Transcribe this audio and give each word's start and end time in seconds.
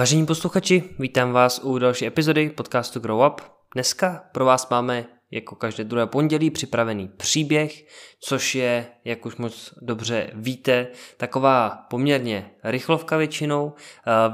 Vážení 0.00 0.26
posluchači, 0.26 0.84
vítám 0.98 1.32
vás 1.32 1.60
u 1.64 1.78
další 1.78 2.06
epizody 2.06 2.50
podcastu 2.50 3.00
Grow 3.00 3.26
Up. 3.26 3.40
Dneska 3.74 4.24
pro 4.32 4.44
vás 4.44 4.68
máme 4.68 5.06
jako 5.30 5.54
každé 5.54 5.84
druhé 5.84 6.06
pondělí 6.06 6.50
připravený 6.50 7.08
příběh, 7.16 7.84
což 8.20 8.54
je, 8.54 8.86
jak 9.04 9.26
už 9.26 9.36
moc 9.36 9.74
dobře 9.82 10.30
víte, 10.34 10.86
taková 11.16 11.70
poměrně 11.90 12.50
rychlovka 12.64 13.16
většinou. 13.16 13.72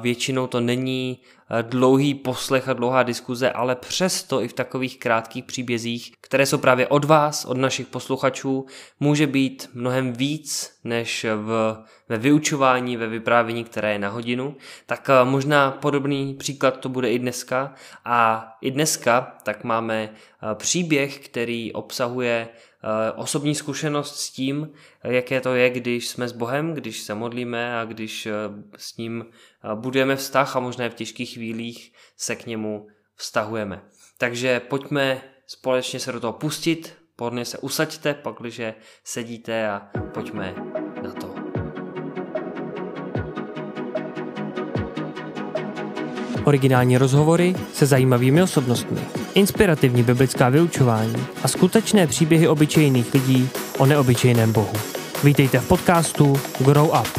Většinou 0.01 0.47
to 0.47 0.61
není 0.61 1.21
dlouhý 1.63 2.15
poslech 2.15 2.69
a 2.69 2.73
dlouhá 2.73 3.03
diskuze, 3.03 3.51
ale 3.51 3.77
přesto 3.77 4.43
i 4.43 4.49
v 4.49 4.53
takových 4.53 4.99
krátkých 4.99 5.45
příbězích, 5.45 6.13
které 6.21 6.47
jsou 6.47 6.59
právě 6.59 6.89
od 6.89 7.05
vás, 7.05 7.45
od 7.45 7.57
našich 7.57 7.87
posluchačů, 7.87 8.67
může 9.01 9.27
být 9.27 9.71
mnohem 9.75 10.13
víc 10.13 10.79
než 10.85 11.27
v, 11.29 11.77
ve 12.09 12.19
vyučování, 12.19 12.97
ve 12.97 13.07
vyprávění, 13.07 13.65
které 13.65 13.93
je 13.93 13.99
na 13.99 14.09
hodinu. 14.09 14.57
Tak 14.87 15.11
eh, 15.11 15.25
možná 15.25 15.71
podobný 15.71 16.35
příklad 16.35 16.81
to 16.81 16.89
bude 16.89 17.13
i 17.13 17.19
dneska. 17.19 17.75
A 18.05 18.49
i 18.61 18.71
dneska 18.71 19.37
tak 19.43 19.65
máme 19.65 20.11
eh, 20.13 20.55
příběh, 20.55 21.19
který 21.19 21.73
obsahuje 21.73 22.49
Eh, 22.76 22.76
osobní 23.15 23.55
zkušenost 23.55 24.17
s 24.17 24.31
tím, 24.31 24.71
jaké 25.05 25.41
to 25.41 25.55
je, 25.55 25.71
když 25.71 26.09
jsme 26.09 26.29
s 26.29 26.33
Bohem, 26.33 26.75
když 26.75 27.01
se 27.01 27.15
modlíme 27.15 27.79
a 27.79 27.85
když 27.85 28.27
eh, 28.27 28.33
s 28.77 28.97
ním 28.97 29.25
eh, 29.27 29.75
budujeme 29.75 30.17
vztah 30.17 30.57
a 30.57 30.61
možná 30.61 30.89
v 30.89 30.95
těžkých 30.95 31.35
chvílích 31.35 31.93
se 32.17 32.37
k 32.37 32.47
němu 32.47 32.87
vztahujeme. 33.17 33.83
Takže 34.19 34.61
pojďme 34.61 35.21
společně 35.47 36.01
se 36.01 36.13
do 36.13 36.21
toho 36.21 36.33
pustit, 36.33 36.97
podně 37.17 37.45
se 37.45 37.59
usaďte, 37.59 38.15
pakliže 38.15 38.75
sedíte 39.05 39.69
a 39.69 39.91
pojďme 40.15 40.86
Originální 46.47 46.99
rozhovory 46.99 47.55
se 47.73 47.87
zajímavými 47.87 48.43
osobnostmi, 48.43 49.01
inspirativní 49.35 50.03
biblická 50.03 50.49
vyučování 50.49 51.27
a 51.43 51.49
skutečné 51.49 52.07
příběhy 52.07 52.49
obyčejných 52.49 53.15
lidí 53.15 53.49
o 53.79 53.87
neobyčejném 53.87 54.53
Bohu. 54.53 54.73
Vítejte 55.25 55.59
v 55.59 55.69
podcastu 55.69 56.41
Grow 56.61 56.87
Up. 56.87 57.19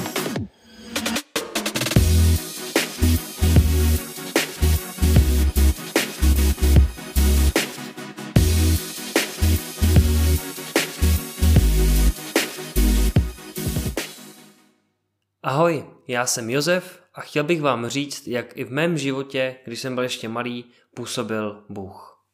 Ahoj, 15.44 15.86
já 16.08 16.26
jsem 16.26 16.50
Josef 16.50 17.07
a 17.18 17.22
chtěl 17.22 17.44
bych 17.44 17.62
vám 17.62 17.88
říct, 17.88 18.28
jak 18.28 18.58
i 18.58 18.64
v 18.64 18.72
mém 18.72 18.98
životě, 18.98 19.56
když 19.66 19.80
jsem 19.80 19.96
byl 19.96 20.04
ještě 20.04 20.30
malý, 20.30 20.66
působil 20.96 21.66
Bůh. 21.70 22.26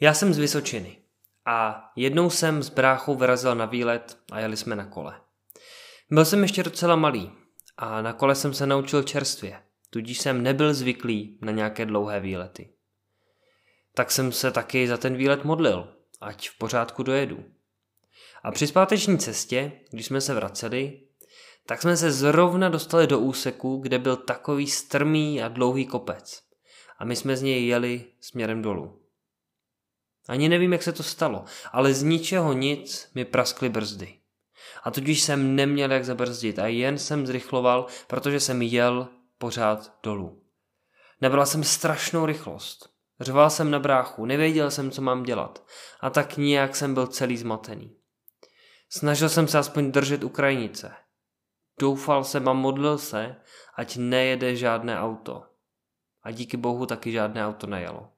Já 0.00 0.14
jsem 0.14 0.34
z 0.34 0.38
Vysočiny 0.38 0.98
a 1.46 1.84
jednou 1.96 2.30
jsem 2.30 2.62
s 2.62 2.68
bráchou 2.68 3.14
vyrazil 3.14 3.54
na 3.54 3.66
výlet 3.66 4.18
a 4.32 4.40
jeli 4.40 4.56
jsme 4.56 4.76
na 4.76 4.86
kole. 4.86 5.20
Byl 6.10 6.24
jsem 6.24 6.42
ještě 6.42 6.62
docela 6.62 6.96
malý 6.96 7.32
a 7.76 8.02
na 8.02 8.12
kole 8.12 8.34
jsem 8.34 8.54
se 8.54 8.66
naučil 8.66 9.02
čerstvě, 9.02 9.62
tudíž 9.90 10.18
jsem 10.18 10.42
nebyl 10.42 10.74
zvyklý 10.74 11.38
na 11.42 11.52
nějaké 11.52 11.86
dlouhé 11.86 12.20
výlety. 12.20 12.68
Tak 13.94 14.10
jsem 14.10 14.32
se 14.32 14.50
taky 14.50 14.88
za 14.88 14.96
ten 14.96 15.16
výlet 15.16 15.44
modlil, 15.44 15.96
ať 16.20 16.48
v 16.48 16.58
pořádku 16.58 17.02
dojedu. 17.02 17.44
A 18.42 18.50
při 18.50 18.66
zpáteční 18.66 19.18
cestě, 19.18 19.72
když 19.90 20.06
jsme 20.06 20.20
se 20.20 20.34
vraceli, 20.34 21.00
tak 21.66 21.82
jsme 21.82 21.96
se 21.96 22.12
zrovna 22.12 22.68
dostali 22.68 23.06
do 23.06 23.18
úseku, 23.18 23.76
kde 23.76 23.98
byl 23.98 24.16
takový 24.16 24.66
strmý 24.66 25.42
a 25.42 25.48
dlouhý 25.48 25.86
kopec. 25.86 26.42
A 26.98 27.04
my 27.04 27.16
jsme 27.16 27.36
z 27.36 27.42
něj 27.42 27.66
jeli 27.66 28.04
směrem 28.20 28.62
dolů. 28.62 29.00
Ani 30.28 30.48
nevím, 30.48 30.72
jak 30.72 30.82
se 30.82 30.92
to 30.92 31.02
stalo, 31.02 31.44
ale 31.72 31.94
z 31.94 32.02
ničeho 32.02 32.52
nic 32.52 33.10
mi 33.14 33.24
praskly 33.24 33.68
brzdy. 33.68 34.14
A 34.82 34.90
tudíž 34.90 35.22
jsem 35.22 35.56
neměl 35.56 35.92
jak 35.92 36.04
zabrzdit 36.04 36.58
a 36.58 36.66
jen 36.66 36.98
jsem 36.98 37.26
zrychloval, 37.26 37.86
protože 38.06 38.40
jsem 38.40 38.62
jel 38.62 39.08
pořád 39.38 39.92
dolů. 40.02 40.42
Nebral 41.20 41.46
jsem 41.46 41.64
strašnou 41.64 42.26
rychlost. 42.26 42.90
Řval 43.20 43.50
jsem 43.50 43.70
na 43.70 43.78
bráchu, 43.78 44.26
nevěděl 44.26 44.70
jsem, 44.70 44.90
co 44.90 45.02
mám 45.02 45.22
dělat. 45.22 45.66
A 46.00 46.10
tak 46.10 46.36
nijak 46.36 46.76
jsem 46.76 46.94
byl 46.94 47.06
celý 47.06 47.36
zmatený. 47.36 47.96
Snažil 48.90 49.28
jsem 49.28 49.48
se 49.48 49.58
aspoň 49.58 49.92
držet 49.92 50.24
u 50.24 50.28
krajnice. 50.28 50.92
Doufal 51.78 52.24
jsem 52.24 52.48
a 52.48 52.52
modlil 52.52 52.98
se, 52.98 53.36
ať 53.74 53.96
nejede 53.96 54.56
žádné 54.56 55.00
auto. 55.00 55.42
A 56.22 56.30
díky 56.30 56.56
bohu 56.56 56.86
taky 56.86 57.12
žádné 57.12 57.46
auto 57.46 57.66
nejelo. 57.66 58.08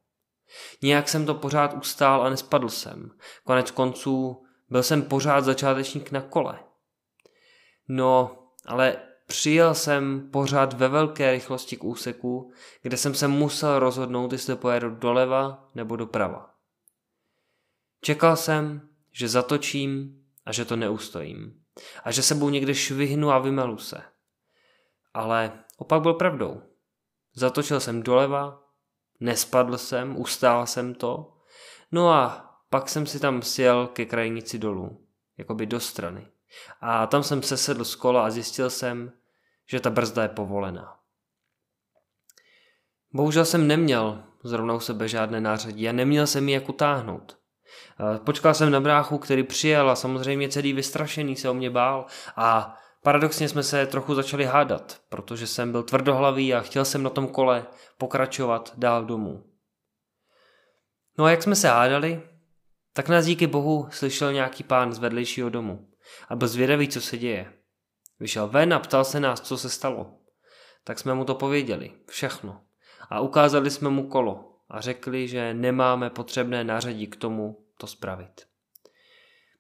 Nijak 0.83 1.09
jsem 1.09 1.27
to 1.27 1.35
pořád 1.35 1.75
ustál 1.75 2.23
a 2.23 2.31
nespadl 2.31 2.69
jsem. 2.69 3.11
Konec 3.45 3.71
konců 3.71 4.47
byl 4.69 4.83
jsem 4.83 5.03
pořád 5.03 5.45
začátečník 5.45 6.11
na 6.11 6.21
kole. 6.21 6.59
No, 7.89 8.39
ale 8.67 8.97
přijel 9.27 9.75
jsem 9.75 10.31
pořád 10.31 10.73
ve 10.73 10.89
velké 10.89 11.33
rychlosti 11.33 11.77
k 11.77 11.85
úseku, 11.85 12.53
kde 12.83 12.97
jsem 12.97 13.15
se 13.15 13.29
musel 13.29 13.79
rozhodnout, 13.79 14.33
jestli 14.33 14.57
pojedu 14.57 14.91
doleva 14.91 15.71
nebo 15.75 15.97
doprava. 15.97 16.55
Čekal 18.01 18.37
jsem, 18.37 18.89
že 19.13 19.29
zatočím 19.29 20.23
a 20.45 20.53
že 20.53 20.65
to 20.65 20.77
neustojím 20.77 21.66
a 22.05 22.11
že 22.11 22.23
sebou 22.23 22.49
někde 22.49 22.75
švihnu 22.75 23.31
a 23.31 23.39
vymelu 23.39 23.79
se. 23.79 24.03
Ale 25.15 25.53
opak 25.77 26.03
byl 26.03 26.15
pravdou. 26.15 26.63
Zatočil 27.35 27.81
jsem 27.81 28.03
doleva, 28.03 28.63
nespadl 29.21 29.79
jsem, 29.79 30.21
ustál 30.21 30.67
jsem 30.67 30.95
to, 30.95 31.37
no 31.93 32.11
a 32.11 32.51
pak 32.71 32.89
jsem 32.89 33.07
si 33.07 33.21
tam 33.21 33.43
sjel 33.43 33.87
ke 33.87 34.05
krajnici 34.05 34.59
dolů, 34.59 35.07
jakoby 35.39 35.67
do 35.67 35.81
strany. 35.81 36.29
A 36.81 37.07
tam 37.07 37.23
jsem 37.23 37.43
se 37.43 37.57
sedl 37.57 37.85
z 37.85 37.95
kola 37.95 38.27
a 38.27 38.31
zjistil 38.31 38.71
jsem, 38.71 39.13
že 39.67 39.81
ta 39.81 39.91
brzda 39.91 40.23
je 40.23 40.29
povolená. 40.29 41.01
Bohužel 43.13 43.45
jsem 43.45 43.67
neměl 43.67 44.25
zrovna 44.45 44.75
u 44.75 44.81
sebe 44.81 45.09
žádné 45.09 45.41
nářadí 45.41 45.89
a 45.89 45.93
neměl 45.93 46.27
jsem 46.27 46.49
ji 46.49 46.55
jak 46.55 46.69
utáhnout. 46.69 47.39
Eh, 48.15 48.19
počkal 48.19 48.55
jsem 48.55 48.71
na 48.71 48.81
bráchu, 48.81 49.19
který 49.19 49.43
přijel 49.43 49.91
a 49.91 49.97
samozřejmě 49.97 50.49
celý 50.49 50.73
vystrašený 50.73 51.37
se 51.37 51.51
o 51.51 51.55
mě 51.55 51.71
bál 51.71 52.07
a 52.37 52.77
paradoxně 53.03 53.49
jsme 53.49 53.63
se 53.63 53.87
trochu 53.87 54.15
začali 54.15 54.45
hádat, 54.45 55.01
protože 55.09 55.47
jsem 55.47 55.73
byl 55.73 55.83
tvrdohlavý 55.83 56.55
a 56.55 56.61
chtěl 56.61 56.85
jsem 56.85 57.03
na 57.03 57.11
tom 57.11 57.29
kole 57.29 57.67
pokračovat 57.99 58.73
dál 58.77 59.05
domů. 59.05 59.45
No 61.19 61.25
a 61.25 61.31
jak 61.31 61.43
jsme 61.43 61.57
se 61.57 61.69
hádali, 61.69 62.23
tak 62.93 63.09
nás 63.09 63.27
díky 63.27 63.47
bohu 63.47 63.89
slyšel 63.91 64.33
nějaký 64.33 64.63
pán 64.65 64.93
z 64.93 64.99
vedlejšího 64.99 65.49
domu 65.51 65.89
a 66.29 66.37
byl 66.37 66.49
zvědavý, 66.49 66.89
co 66.89 67.01
se 67.01 67.19
děje. 67.19 67.53
Vyšel 68.21 68.49
ven 68.49 68.75
a 68.75 68.79
ptal 68.79 69.05
se 69.05 69.21
nás, 69.21 69.41
co 69.41 69.59
se 69.59 69.71
stalo. 69.71 70.19
Tak 70.85 70.99
jsme 70.99 71.15
mu 71.15 71.25
to 71.25 71.35
pověděli, 71.35 71.93
všechno. 72.09 72.61
A 73.11 73.21
ukázali 73.21 73.71
jsme 73.71 73.91
mu 73.91 74.09
kolo 74.09 74.53
a 74.69 74.81
řekli, 74.81 75.29
že 75.29 75.55
nemáme 75.55 76.11
potřebné 76.11 76.65
nářadí 76.65 77.07
k 77.07 77.17
tomu, 77.17 77.66
to 77.77 77.87
spravit. 77.87 78.47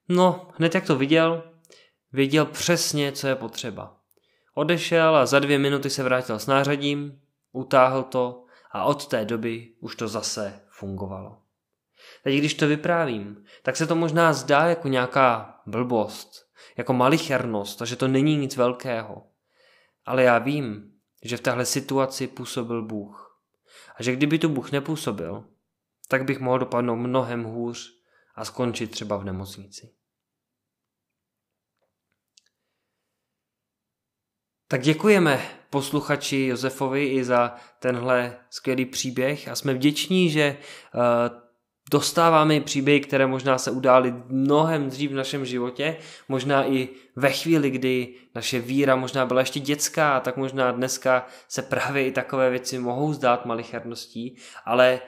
No, 0.09 0.49
hned 0.55 0.75
jak 0.75 0.87
to 0.87 0.97
viděl, 0.97 1.53
věděl 2.13 2.45
přesně, 2.45 3.13
co 3.13 3.27
je 3.27 3.35
potřeba. 3.35 3.97
Odešel 4.55 5.17
a 5.17 5.27
za 5.27 5.39
dvě 5.39 5.59
minuty 5.59 5.91
se 5.91 6.03
vrátil 6.03 6.39
s 6.39 6.47
nářadím, 6.47 7.21
utáhl 7.53 8.03
to 8.03 8.45
a 8.73 8.85
od 8.85 9.07
té 9.07 9.25
doby 9.25 9.73
už 9.81 9.97
to 9.97 10.09
zase 10.09 10.61
fungovalo. 10.69 11.39
Teď 12.25 12.39
když 12.39 12.55
to 12.55 12.67
vyprávím, 12.67 13.45
tak 13.63 13.77
se 13.77 13.87
to 13.87 13.95
možná 13.95 14.33
zdá 14.33 14.67
jako 14.67 14.89
nějaká 14.89 15.61
blbost, 15.67 16.47
jako 16.77 16.93
malichernost 16.93 17.83
a 17.83 17.85
že 17.85 17.97
to 17.97 18.09
není 18.09 18.37
nic 18.37 18.57
velkého. 18.57 19.27
Ale 20.05 20.23
já 20.23 20.39
vím, 20.39 20.93
že 21.23 21.37
v 21.37 21.41
téhle 21.41 21.67
situaci 21.67 22.27
působil 22.27 22.83
Bůh. 22.83 23.41
A 23.97 24.03
že 24.03 24.13
kdyby 24.13 24.39
tu 24.39 24.49
Bůh 24.49 24.73
nepůsobil, 24.73 25.45
tak 26.09 26.25
bych 26.25 26.41
mohl 26.41 26.59
dopadnout 26.59 26.97
mnohem 26.97 27.45
hůř 27.45 27.96
a 28.37 28.45
skončit 28.45 28.91
třeba 28.91 29.17
v 29.17 29.25
nemocnici. 29.25 29.93
Tak 34.69 34.83
děkujeme 34.83 35.49
posluchači 35.71 36.47
Josefovi 36.47 37.07
i 37.07 37.25
za 37.25 37.55
tenhle 37.79 38.39
skvělý 38.51 38.87
příběh 38.87 39.49
a 39.49 39.55
jsme 39.55 39.75
vděční, 39.75 40.31
že 40.31 40.43
eh, 40.43 41.47
dostáváme 41.91 42.61
příběhy, 42.61 43.01
které 43.01 43.27
možná 43.27 43.59
se 43.59 43.71
udály 43.71 44.15
mnohem 44.27 44.91
dřív 44.91 45.11
v 45.11 45.15
našem 45.15 45.45
životě, 45.47 45.97
možná 46.29 46.67
i 46.67 46.89
ve 47.17 47.31
chvíli, 47.31 47.71
kdy 47.71 48.15
naše 48.35 48.61
víra 48.61 48.97
možná 48.97 49.27
byla 49.27 49.41
ještě 49.41 49.61
dětská, 49.61 50.21
tak 50.21 50.37
možná 50.37 50.73
dneska 50.73 51.27
se 51.49 51.63
právě 51.63 52.07
i 52.07 52.13
takové 52.13 52.51
věci 52.51 52.79
mohou 52.79 53.13
zdát 53.13 53.47
malicherností, 53.47 54.37
ale 54.65 55.01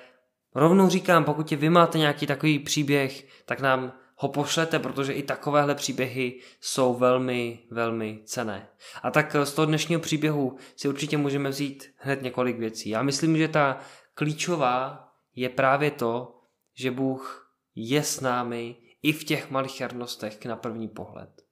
Rovnou 0.54 0.88
říkám, 0.88 1.24
pokud 1.24 1.50
vy 1.50 1.70
máte 1.70 1.98
nějaký 1.98 2.26
takový 2.26 2.58
příběh, 2.58 3.26
tak 3.44 3.60
nám 3.60 3.92
ho 4.16 4.28
pošlete, 4.28 4.78
protože 4.78 5.12
i 5.12 5.22
takovéhle 5.22 5.74
příběhy 5.74 6.40
jsou 6.60 6.94
velmi, 6.94 7.58
velmi 7.70 8.22
cené. 8.24 8.68
A 9.02 9.10
tak 9.10 9.36
z 9.44 9.52
toho 9.52 9.66
dnešního 9.66 10.00
příběhu 10.00 10.56
si 10.76 10.88
určitě 10.88 11.16
můžeme 11.16 11.48
vzít 11.48 11.90
hned 11.96 12.22
několik 12.22 12.58
věcí. 12.58 12.88
Já 12.88 13.02
myslím, 13.02 13.36
že 13.36 13.48
ta 13.48 13.78
klíčová 14.14 15.08
je 15.34 15.48
právě 15.48 15.90
to, 15.90 16.40
že 16.78 16.90
Bůh 16.90 17.52
je 17.74 18.02
s 18.02 18.20
námi 18.20 18.76
i 19.02 19.12
v 19.12 19.24
těch 19.24 19.50
malichernostech 19.50 20.44
na 20.44 20.56
první 20.56 20.88
pohled. 20.88 21.47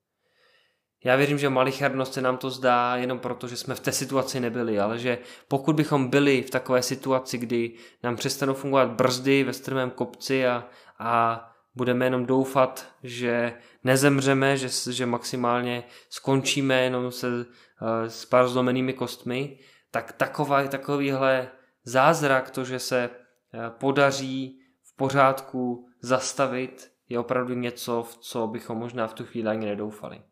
Já 1.06 1.16
věřím, 1.16 1.38
že 1.38 1.48
malichernost 1.48 2.14
se 2.14 2.22
nám 2.22 2.36
to 2.36 2.50
zdá 2.50 2.96
jenom 2.96 3.18
proto, 3.18 3.48
že 3.48 3.56
jsme 3.56 3.74
v 3.74 3.80
té 3.80 3.92
situaci 3.92 4.40
nebyli, 4.40 4.80
ale 4.80 4.98
že 4.98 5.18
pokud 5.48 5.76
bychom 5.76 6.08
byli 6.08 6.42
v 6.42 6.50
takové 6.50 6.82
situaci, 6.82 7.38
kdy 7.38 7.72
nám 8.02 8.16
přestanou 8.16 8.54
fungovat 8.54 8.90
brzdy 8.90 9.44
ve 9.44 9.52
strmém 9.52 9.90
kopci 9.90 10.46
a, 10.46 10.68
a 10.98 11.44
budeme 11.74 12.06
jenom 12.06 12.26
doufat, 12.26 12.86
že 13.02 13.54
nezemřeme, 13.84 14.56
že, 14.56 14.92
že 14.92 15.06
maximálně 15.06 15.84
skončíme 16.10 16.82
jenom 16.82 17.12
se 17.12 17.28
uh, 17.28 17.44
s 18.06 18.24
pár 18.24 18.48
zlomenými 18.48 18.92
kostmi, 18.92 19.58
tak 19.90 20.12
taková, 20.12 20.68
takovýhle 20.68 21.48
zázrak, 21.84 22.50
to, 22.50 22.64
že 22.64 22.78
se 22.78 23.10
uh, 23.10 23.60
podaří 23.68 24.60
v 24.84 24.96
pořádku 24.96 25.88
zastavit, 26.00 26.90
je 27.08 27.18
opravdu 27.18 27.54
něco, 27.54 28.02
v 28.02 28.16
co 28.16 28.46
bychom 28.46 28.78
možná 28.78 29.06
v 29.06 29.14
tu 29.14 29.24
chvíli 29.24 29.48
ani 29.48 29.66
nedoufali. 29.66 30.22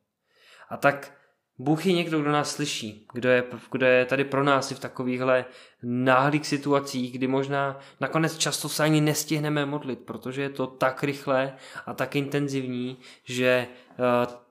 A 0.68 0.76
tak 0.76 1.12
Bůh 1.58 1.86
je 1.86 1.92
někdo, 1.92 2.20
kdo 2.20 2.32
nás 2.32 2.50
slyší, 2.50 3.06
kdo 3.12 3.28
je, 3.28 3.44
kdo 3.72 3.86
je 3.86 4.04
tady 4.04 4.24
pro 4.24 4.44
nás 4.44 4.70
i 4.70 4.74
v 4.74 4.80
takovýchhle 4.80 5.44
náhlých 5.82 6.46
situacích, 6.46 7.12
kdy 7.12 7.26
možná 7.26 7.78
nakonec 8.00 8.36
často 8.36 8.68
se 8.68 8.82
ani 8.82 9.00
nestihneme 9.00 9.66
modlit, 9.66 9.98
protože 9.98 10.42
je 10.42 10.50
to 10.50 10.66
tak 10.66 11.02
rychlé 11.02 11.56
a 11.86 11.94
tak 11.94 12.16
intenzivní, 12.16 12.96
že 13.24 13.66
eh, 13.68 13.96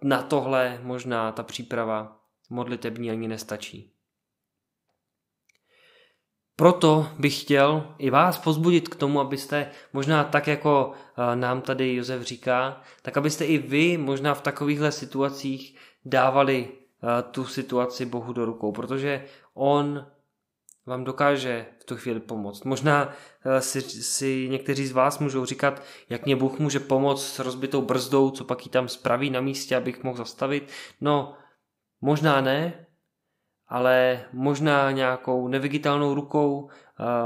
na 0.01 0.21
tohle 0.21 0.80
možná 0.83 1.31
ta 1.31 1.44
příprava 1.44 2.19
modlitební 2.50 3.12
ani 3.12 3.27
nestačí. 3.27 3.93
Proto 6.56 7.08
bych 7.20 7.42
chtěl 7.42 7.96
i 7.98 8.10
vás 8.10 8.38
pozbudit 8.38 8.90
k 8.90 8.96
tomu, 8.96 9.20
abyste 9.20 9.72
možná 9.94 10.24
tak, 10.24 10.48
jako 10.48 10.92
eh, 10.94 11.36
nám 11.36 11.62
tady 11.62 11.96
Josef 11.96 12.22
říká, 12.22 12.82
tak 13.02 13.18
abyste 13.18 13.46
i 13.46 13.58
vy 13.58 13.98
možná 13.98 14.34
v 14.34 14.42
takovýchhle 14.42 14.92
situacích 14.92 15.76
dávali 16.06 16.68
eh, 16.70 17.24
tu 17.32 17.46
situaci 17.46 18.06
Bohu 18.06 18.34
do 18.34 18.46
rukou, 18.46 18.72
protože 18.72 19.26
On 19.54 20.06
vám 20.86 21.04
dokáže 21.04 21.66
v 21.80 21.84
tu 21.84 21.98
chvíli 21.98 22.20
pomoct. 22.20 22.64
Možná 22.64 23.14
eh, 23.46 23.62
si, 23.62 23.82
si 23.82 24.48
někteří 24.50 24.88
z 24.88 24.92
vás 24.92 25.20
můžou 25.20 25.46
říkat, 25.46 25.82
jak 26.10 26.26
mě 26.26 26.36
Bůh 26.36 26.60
může 26.60 26.80
pomoct 26.80 27.28
s 27.28 27.40
rozbitou 27.40 27.82
brzdou, 27.82 28.32
co 28.32 28.44
pak 28.44 28.66
ji 28.66 28.72
tam 28.72 28.88
spraví 28.88 29.30
na 29.30 29.42
místě, 29.42 29.76
abych 29.76 30.04
mohl 30.04 30.18
zastavit. 30.18 30.72
No, 31.02 31.34
možná 32.02 32.42
ne, 32.42 32.86
ale 33.74 34.25
možná 34.34 34.92
nějakou 34.92 35.48
neviditelnou 35.48 36.14
rukou 36.14 36.70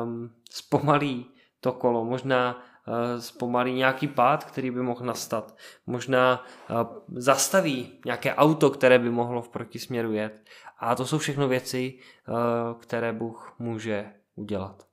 um, 0.03 0.31
zpomalí 0.49 1.25
to 1.59 1.71
kolo, 1.71 2.05
možná 2.05 2.55
uh, 2.87 3.19
zpomalí 3.19 3.73
nějaký 3.73 4.07
pád, 4.07 4.43
který 4.43 4.71
by 4.71 4.81
mohl 4.81 5.05
nastat, 5.05 5.57
možná 5.85 6.45
uh, 6.69 6.77
zastaví 7.15 7.99
nějaké 8.05 8.35
auto, 8.35 8.69
které 8.69 8.99
by 8.99 9.09
mohlo 9.09 9.41
v 9.41 9.49
protisměru 9.49 10.13
jet. 10.13 10.43
A 10.79 10.95
to 10.95 11.05
jsou 11.05 11.17
všechno 11.17 11.47
věci, 11.47 11.99
uh, 12.27 12.35
které 12.79 13.13
Bůh 13.13 13.55
může 13.59 14.13
udělat. 14.35 14.87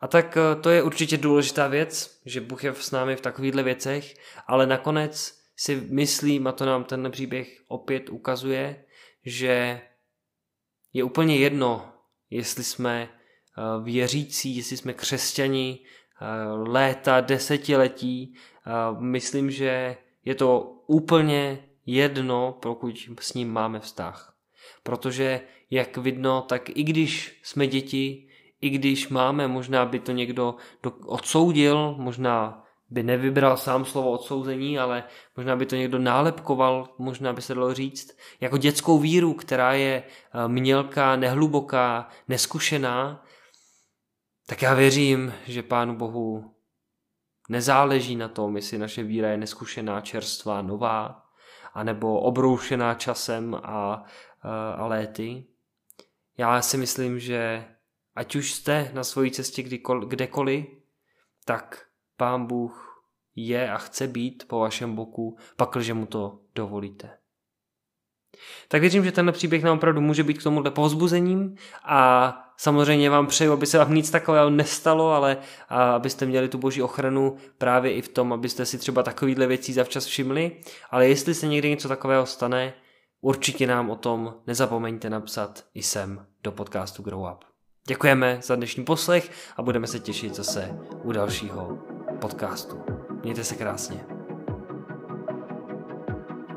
A 0.00 0.08
tak 0.08 0.38
to 0.60 0.70
je 0.70 0.82
určitě 0.82 1.16
důležitá 1.16 1.66
věc, 1.68 2.20
že 2.26 2.40
Bůh 2.40 2.64
je 2.64 2.74
s 2.74 2.90
námi 2.90 3.16
v 3.16 3.20
takovýchhle 3.20 3.62
věcech, 3.62 4.14
ale 4.46 4.66
nakonec 4.66 5.38
si 5.56 5.86
myslím, 5.90 6.46
a 6.46 6.52
to 6.52 6.66
nám 6.66 6.84
ten 6.84 7.10
příběh 7.10 7.58
opět 7.68 8.10
ukazuje, 8.10 8.84
že 9.24 9.80
je 10.92 11.04
úplně 11.04 11.36
jedno, 11.36 11.92
jestli 12.30 12.64
jsme 12.64 13.08
eh, 13.08 13.84
věřící, 13.84 14.56
jestli 14.56 14.76
jsme 14.76 14.92
křesťani, 14.92 15.78
eh, 15.78 16.24
léta, 16.52 17.20
desetiletí. 17.20 18.34
Eh, 18.66 18.70
myslím, 18.98 19.50
že 19.50 19.96
je 20.24 20.34
to 20.34 20.60
úplně 20.86 21.68
jedno, 21.86 22.58
pokud 22.62 23.08
s 23.20 23.34
ním 23.34 23.52
máme 23.52 23.80
vztah. 23.80 24.36
Protože, 24.82 25.40
jak 25.70 25.96
vidno, 25.96 26.42
tak 26.42 26.68
i 26.68 26.82
když 26.82 27.40
jsme 27.42 27.66
děti, 27.66 28.28
i 28.60 28.70
když 28.70 29.08
máme, 29.08 29.48
možná 29.48 29.86
by 29.86 29.98
to 29.98 30.12
někdo 30.12 30.54
odsoudil, 31.06 31.94
možná 31.98 32.64
by 32.92 33.02
nevybral 33.02 33.56
sám 33.56 33.84
slovo 33.84 34.10
odsouzení, 34.10 34.78
ale 34.78 35.04
možná 35.36 35.56
by 35.56 35.66
to 35.66 35.76
někdo 35.76 35.98
nálepkoval, 35.98 36.88
možná 36.98 37.32
by 37.32 37.42
se 37.42 37.54
dalo 37.54 37.74
říct, 37.74 38.18
jako 38.40 38.58
dětskou 38.58 38.98
víru, 38.98 39.34
která 39.34 39.72
je 39.72 40.02
eh, 40.02 40.48
mělká, 40.48 41.16
nehluboká, 41.16 42.08
neskušená, 42.28 43.24
tak 44.46 44.62
já 44.62 44.74
věřím, 44.74 45.32
že 45.44 45.62
Pánu 45.62 45.96
Bohu 45.96 46.54
nezáleží 47.48 48.16
na 48.16 48.28
tom, 48.28 48.56
jestli 48.56 48.78
naše 48.78 49.02
víra 49.02 49.28
je 49.28 49.36
neskušená, 49.36 50.00
čerstvá, 50.00 50.62
nová, 50.62 51.22
anebo 51.74 52.20
obroušená 52.20 52.94
časem 52.94 53.54
a, 53.54 54.04
eh, 54.44 54.76
a 54.76 54.86
léty. 54.86 55.46
Já 56.38 56.62
si 56.62 56.76
myslím, 56.76 57.18
že 57.18 57.64
ať 58.14 58.36
už 58.36 58.52
jste 58.52 58.90
na 58.94 59.04
své 59.04 59.30
cestě 59.30 59.62
kdekoliv, 60.06 60.66
tak 61.44 61.91
Pán 62.22 62.46
Bůh 62.46 63.04
je 63.36 63.70
a 63.70 63.78
chce 63.78 64.06
být 64.06 64.44
po 64.48 64.58
vašem 64.58 64.94
boku, 64.94 65.36
pakliže 65.56 65.94
mu 65.94 66.06
to 66.06 66.38
dovolíte. 66.54 67.10
Tak 68.68 68.80
věřím, 68.80 69.04
že 69.04 69.12
tenhle 69.12 69.32
příběh 69.32 69.62
nám 69.62 69.76
opravdu 69.76 70.00
může 70.00 70.24
být 70.24 70.38
k 70.38 70.42
tomuhle 70.42 70.70
povzbuzením 70.70 71.56
a 71.84 72.34
samozřejmě 72.56 73.10
vám 73.10 73.26
přeju, 73.26 73.52
aby 73.52 73.66
se 73.66 73.78
vám 73.78 73.94
nic 73.94 74.10
takového 74.10 74.50
nestalo, 74.50 75.10
ale 75.10 75.38
abyste 75.68 76.26
měli 76.26 76.48
tu 76.48 76.58
boží 76.58 76.82
ochranu 76.82 77.36
právě 77.58 77.92
i 77.92 78.02
v 78.02 78.08
tom, 78.08 78.32
abyste 78.32 78.66
si 78.66 78.78
třeba 78.78 79.02
takovýhle 79.02 79.46
věcí 79.46 79.72
zavčas 79.72 80.04
všimli, 80.04 80.56
ale 80.90 81.08
jestli 81.08 81.34
se 81.34 81.46
někdy 81.46 81.70
něco 81.70 81.88
takového 81.88 82.26
stane, 82.26 82.74
určitě 83.20 83.66
nám 83.66 83.90
o 83.90 83.96
tom 83.96 84.34
nezapomeňte 84.46 85.10
napsat 85.10 85.64
i 85.74 85.82
sem 85.82 86.26
do 86.42 86.52
podcastu 86.52 87.02
Grow 87.02 87.20
Up. 87.20 87.44
Děkujeme 87.86 88.38
za 88.42 88.56
dnešní 88.56 88.84
poslech 88.84 89.30
a 89.56 89.62
budeme 89.62 89.86
se 89.86 89.98
těšit 89.98 90.34
zase 90.34 90.78
u 91.02 91.12
dalšího 91.12 91.91
podcastu. 92.22 92.76
Mějte 93.22 93.44
se 93.44 93.54
krásně. 93.54 94.00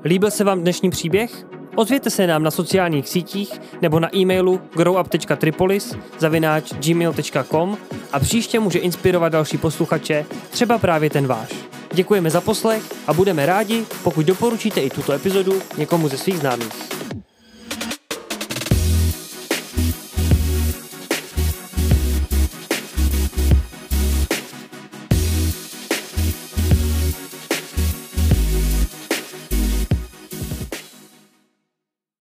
Líbil 0.04 0.32
se 0.32 0.44
vám 0.44 0.62
dnešní 0.62 0.90
příběh? 0.90 1.46
Ozvěte 1.76 2.10
se 2.10 2.28
nám 2.28 2.44
na 2.44 2.52
sociálních 2.52 3.10
sítích 3.10 3.62
nebo 3.82 4.00
na 4.00 4.16
e-mailu 4.16 4.62
growup.tripolis 4.76 5.96
zavináč 6.20 6.74
gmail.com 6.74 7.78
a 8.12 8.20
příště 8.20 8.60
může 8.60 8.80
inspirovat 8.80 9.32
další 9.32 9.58
posluchače, 9.58 10.26
třeba 10.50 10.78
právě 10.78 11.10
ten 11.10 11.28
váš. 11.28 11.50
Děkujeme 11.94 12.30
za 12.30 12.42
poslech 12.42 12.84
a 13.08 13.14
budeme 13.14 13.46
rádi, 13.46 13.86
pokud 14.04 14.26
doporučíte 14.26 14.82
i 14.82 14.90
tuto 14.90 15.14
epizodu 15.14 15.62
někomu 15.78 16.08
ze 16.08 16.18
svých 16.18 16.38
známých. 16.38 17.05